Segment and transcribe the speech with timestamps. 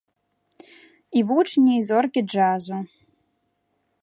[1.21, 2.77] І вучні, і зоркі джазу.